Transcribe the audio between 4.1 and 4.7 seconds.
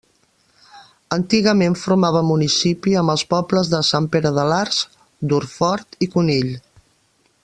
Pere de